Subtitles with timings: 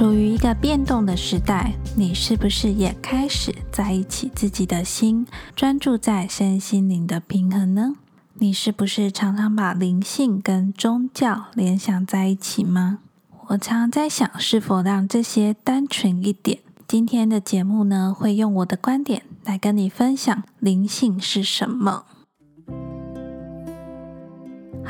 [0.00, 7.96] 处于一个变动的时代，你是不是也开始在意起自己的心，专注在身心灵的平衡呢？
[8.36, 13.00] 你是不是常常把灵性跟宗教联想在一起吗？
[13.48, 16.60] 我常在想，是否让这些单纯一点。
[16.88, 22.04] 今天的节目呢，会用我的观点来跟你分享灵性是什么。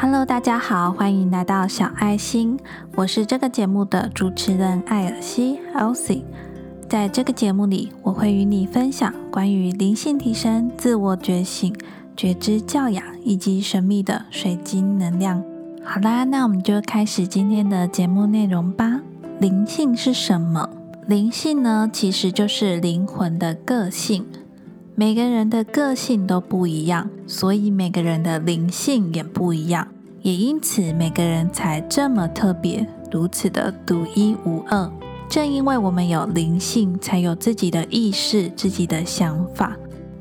[0.03, 2.59] Hello，大家好，欢迎来到小爱心，
[2.97, 6.23] 我是这个节目的主持人艾尔西 （Elsie）。
[6.89, 11.77] 在这个节目里，我会与你分享关于灵性提升、自我觉醒、
[12.17, 15.45] 觉知教养以及神秘的水晶能量。
[15.85, 19.03] 好啦，那我们就开始今天的节目内容吧。
[19.39, 20.67] 灵性是什么？
[21.07, 24.25] 灵性呢，其实就是灵魂的个性。
[24.95, 29.89] 每个人的个性都不一样，所以每个人的灵性也不一样，
[30.23, 34.91] 也因此每个人才这么特别，如此的独一无二。
[35.29, 39.77] 正因为我们有灵性，才有自己的意识、自己的想法。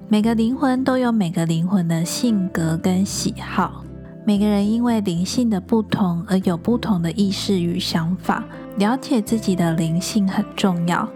[0.08, 3.84] 每个灵魂都有每个灵魂的性格跟喜好，
[4.26, 8.44] 每个人因为灵性的不同而有不同的意识与想法。
[8.78, 11.10] 了解自己的灵性很重要。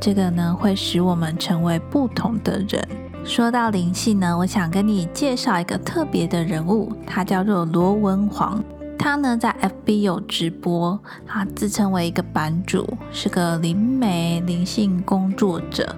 [0.00, 2.86] 这个呢，会使我们成为不同的人。
[3.24, 8.62] 说到灵性呢，我想跟你介绍一个特别的人物，他叫做罗文煌。
[8.98, 15.94] 他呢在 FB 有直播，他自称为一个版主，是个灵媒、灵性工作者。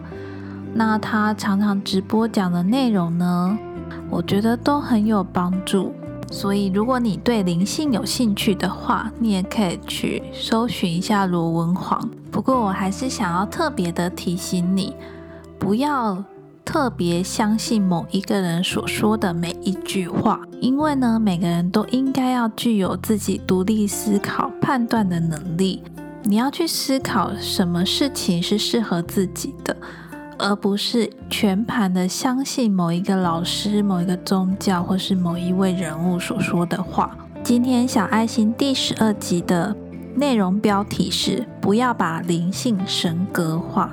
[0.75, 3.59] 那他常常直播讲的内容呢，
[4.09, 5.93] 我觉得都很有帮助。
[6.31, 12.09] 所以，如果你对灵性有兴趣的话，你也可以去搜寻一下罗文煌。
[12.31, 14.95] 不过，我还是想要特别的提醒你，
[15.59, 16.23] 不要
[16.65, 25.83] 特别相信某一个人所说的每一句话，因为呢，每个人都应该要具有自己独立思考、判断的能力。
[26.23, 29.77] 你要去思考什么事情是适合自己的。
[30.41, 37.11] 而不是全盘的相信某一个老师、某一个宗教或是某一位人物所说的话。
[37.43, 39.77] 今天小爱心第十二集的
[40.15, 43.93] 内容标题是“不要把灵性神格化”。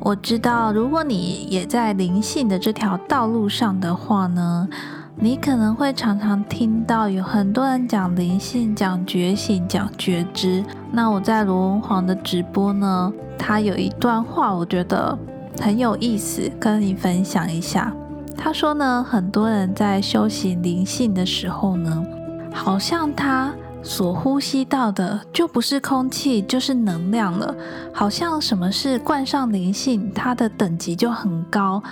[0.00, 4.68] 我知道，如果你也在灵性的这条道路上的话呢，
[5.16, 10.64] 你可能会常常听到有很多人讲灵性、讲觉醒、讲觉知。
[10.90, 15.18] 那我在罗文煌的直播呢，他有一段话，我觉得。
[15.60, 17.94] 很有意思，跟你分享一下。
[18.36, 22.04] 他说呢，很多人在修行灵性的时候呢，
[22.52, 27.54] 好像他所呼吸到的就不是空气，就是能量了。
[27.92, 31.82] 好像什么是冠上灵性，它的等级就很高，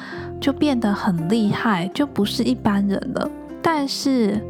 [0.41, 3.31] 就变得很厉害，就不是一般人了。
[3.63, 4.41] 但是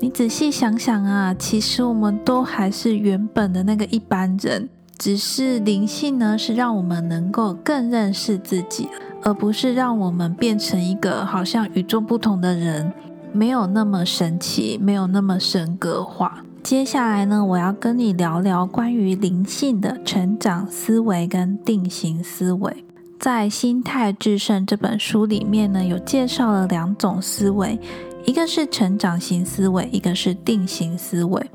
[0.00, 4.68] 你仔细想想啊，其实我们都还是原本的那个一般人。
[4.98, 8.88] 只是灵性呢，是让我们能够更认识自己，
[9.22, 12.92] 而不是让我们变成一个好像与众不同的人，
[13.32, 16.42] 没有那么神奇，没有那么神格化。
[16.62, 22.84] 接下来呢，我要跟你聊聊关于灵性的成长思维跟定型思维。
[23.20, 27.78] 在《心态制胜》这本书里面呢，有介绍了两种思维，
[28.24, 31.50] 一个是成长型思维，一个是定型思维。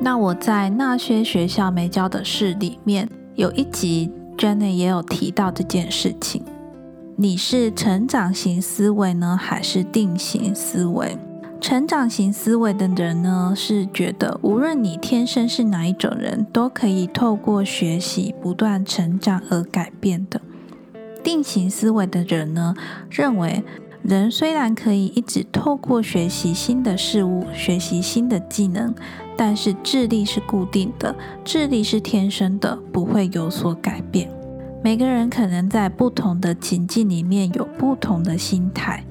[0.00, 6.42] 那我在那些学校没教的事里面，有一集 Jenny 也有提到这件事情。
[7.16, 11.18] 你是成长型思维呢，还是定型思维？
[11.60, 20.40] 成长型思维的人呢，是觉得无论你天生是哪一种人，都可以透过学习不断成长而改变的。
[21.24, 22.76] 定型思维的人呢，
[23.10, 23.64] 认为
[24.02, 28.94] 人虽然可以一直透过学习新的事物，学习新的技能。
[29.38, 34.28] 但是智力是固定的，智力是天生的，不会有所改变。
[34.82, 39.04] 每个人可能在不同的情境里面有不同的心态，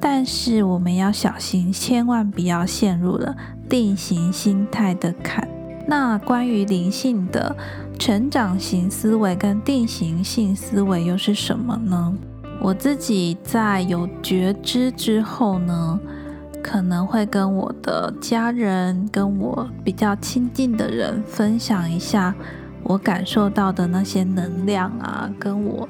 [0.00, 3.34] 但是我们要小心，千万不要陷入了
[3.68, 5.48] 定型心态的坎。
[5.88, 7.56] 那关于灵性的
[7.98, 12.14] 成长型思维跟定型性思维又是什么呢？
[12.60, 15.98] 我自己在有觉知之后呢？
[16.62, 22.34] 可能会跟我的家人、跟我比较亲近的人分享一下
[22.82, 25.88] 我感受到的那些能量啊，跟我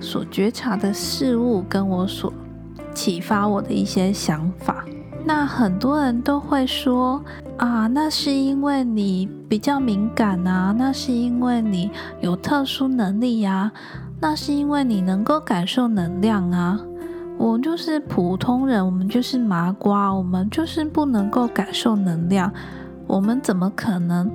[0.00, 2.32] 所觉察的事物，跟我所
[2.92, 4.84] 启发我的一些想法。
[5.24, 7.22] 那很多人都会说
[7.56, 11.90] 啊，那是因为你比较敏感啊，那是因为你
[12.20, 13.70] 有特殊能力呀，
[14.20, 16.80] 那是因为你能够感受能量啊。
[17.38, 22.52] 我就是普通人，我们就是麻瓜，我们就是不能够感受能量，
[23.06, 24.30] 我们怎么可能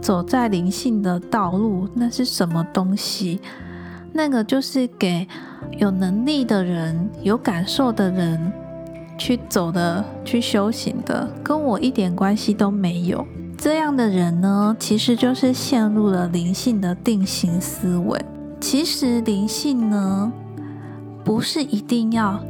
[0.00, 3.40] 走在灵性的道路，那是什么东西？
[4.12, 5.28] 那个就是给
[5.78, 8.52] 有能力的人、有感受的人
[9.16, 13.24] 去走的、去修行的，跟我一点关系都没有。
[13.56, 18.20] 这样的人呢，其实就是陷入了灵性的定型思维。
[18.58, 20.32] 其实灵性呢，
[21.24, 22.40] 不是一定要。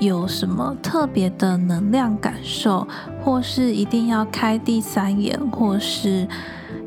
[0.00, 2.86] 有什么特别的能量感受，
[3.24, 6.24] 或是一定要开第三眼，或是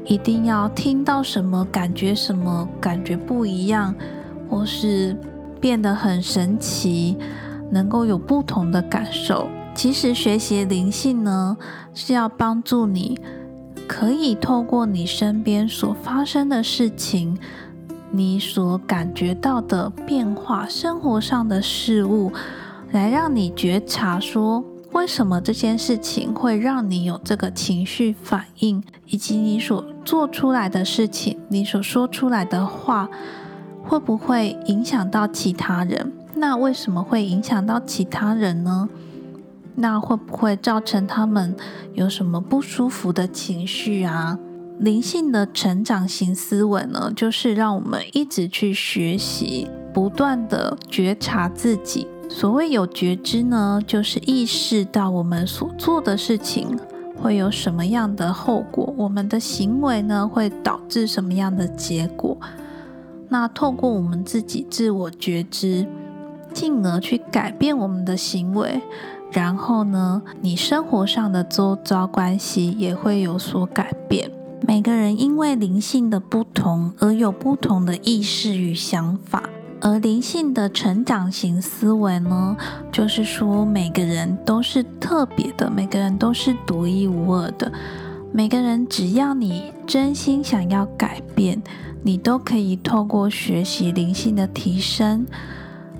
[0.05, 3.93] 一定要听到什么感觉什么感觉不一样，
[4.49, 5.13] 或是
[5.59, 7.17] 变得很神奇，
[7.69, 9.49] 能够有不同的感受。
[9.75, 11.57] 其实学习灵性呢，
[11.93, 13.19] 是要帮助你，
[13.89, 17.37] 可以透过你身边所发生的事情，
[18.11, 22.31] 你所感觉到的变化，生活上的事物。
[22.91, 24.61] 来让你觉察，说
[24.91, 33.09] 为什么这件事情会让你有这个情绪反应，以及你所做出来的事情，你所说出来的话，
[33.81, 36.11] 会不会影响到其他人？
[36.35, 38.89] 那为什么会影响到其他人呢？
[39.75, 41.55] 那会不会造成他们
[41.93, 44.37] 有什么不舒服的情绪啊？
[44.81, 52.07] 灵性的成长型思维呢，就是让我们一直去学习，不断的觉察自己。
[52.27, 56.75] 所谓有觉知呢，就是意识到我们所做的事情
[57.15, 62.35] 会有什么样的后果，我们的行为呢会导致什么样的结果。
[63.29, 65.85] 那透过我们自己自我觉知，
[66.55, 68.81] 进而去改变我们的行为，
[69.31, 74.31] 然后呢，你生活上的周遭关系也会有所改变。
[74.71, 79.43] 每个人因为灵性的不同而有不同的意识与想法。
[79.81, 82.55] 而灵性的成长型思维呢，
[82.89, 87.69] 就是说每个人都是特别的，每个人都是独一无二的。
[88.31, 91.61] 每个人只要你真心想要改变，
[92.01, 95.27] 你都可以透过学习灵性的提升，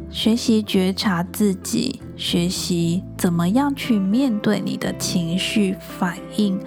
[0.09, 6.57] 学习觉察自己，学习怎么样去面对你的情绪反应，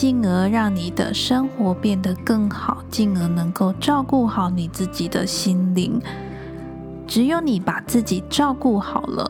[0.00, 6.00] 进而让你的生活变得更好，进而能够照顾好你自己的心灵。
[7.04, 9.28] 只有你把自己照顾好了，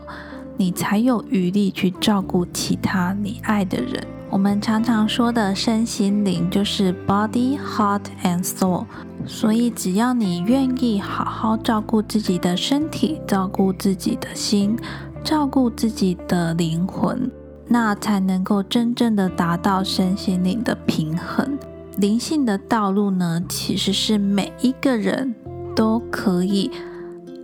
[0.59, 4.07] 你才有余力去照顾其他你爱的人。
[4.29, 8.85] 我们常常说的身心灵就是 body, heart and soul。
[9.27, 14.77] 所以，只要你愿意好好照顾自己的身体，照顾自己的心，
[15.25, 17.31] 照顾自己的灵魂，
[17.69, 21.59] 那才能够真正的达到身心灵的平衡。
[21.99, 25.35] 灵性的道路呢，其实是每一个人
[25.77, 26.71] 都可以。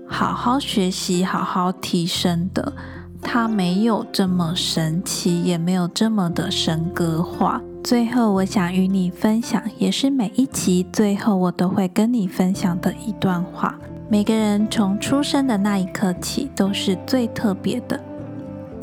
[0.06, 2.72] 好好学习，好好提升的，
[3.20, 7.60] 它没有这么神奇，也没有这么的神格化。
[7.82, 13.74] 最后，我想与你分享，也是每一集最后我都会跟你分享的一段话。
[14.08, 17.98] 每个人从出生的那一刻起都是最特别的。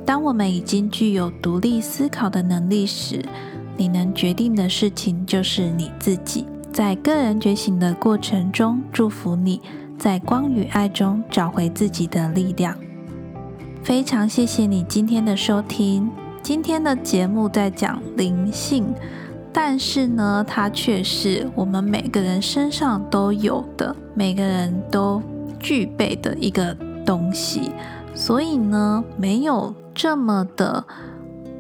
[0.05, 3.23] 当我们已经具有独立思考的能力时，
[3.77, 6.45] 你能决定的事情就是你自己。
[6.71, 9.61] 在个人觉醒的过程中，祝福你。
[9.97, 12.75] 在光与爱中找回自己的力量。
[13.83, 16.09] 非常谢谢你今天的收听。
[16.41, 18.91] 今天的节目在讲灵性，
[19.53, 25.21] 但是呢，它却是我们每个人身上都有的，每个人都
[25.59, 27.69] 具备的一个东西。
[28.13, 30.83] 所以呢，没有这么的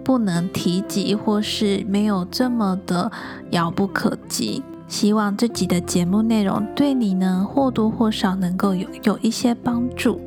[0.03, 3.11] 不能提及，或是没有这么的
[3.51, 4.63] 遥不可及。
[4.87, 10.19] 希望这集的节目内容对你呢或多或少能够有有一些帮助。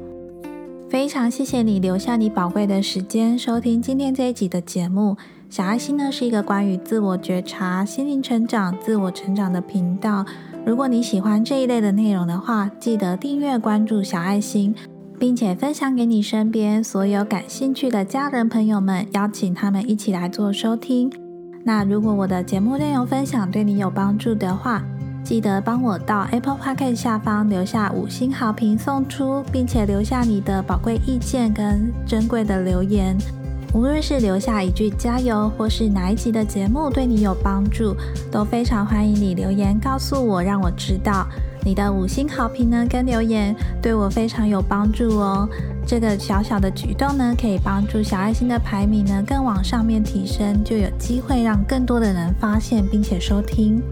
[0.88, 5.16] 非常谢谢你留下你宝贵的时间收听今天这一集的节目。
[5.50, 10.24] 小爱心呢是一个关于自我觉察、心灵成长、自我成长的频道。
[10.64, 14.74] 如果你喜欢这一类的内容的话，记得订阅关注小爱心，
[15.24, 21.10] 并且分享给你身边所有感兴趣的家人朋友们，邀请他们一起来做收听。
[21.64, 24.84] 那如果我的节目内容分享对你有帮助的话，
[25.24, 33.16] 记得帮我到 Apple Podcast 下方留下五星好评送出，并且留下你的宝贵意见跟珍贵的留言。
[33.72, 37.96] 无论是留下一句加油，或是哪一集的节目对你有帮助，
[38.30, 41.26] 都非常欢迎你留言告诉我，让我知道。
[41.64, 45.48] 你的五星好评呢，跟留言对我非常有帮助哦。
[45.86, 53.82] 这个小小的举动呢，可以帮助小爱心的排名呢更往上面提升，就有机会让更多的人发现并且收听。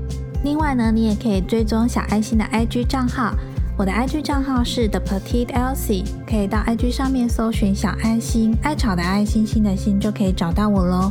[0.44, 3.34] 另外呢，你也可以追踪小爱心的 IG 账号，
[3.78, 11.10] 我的 IG 账号是 The Petite Elsie，可以到 IG 上面搜寻小爱心，爱草的爱心心的心就可以找到我喽。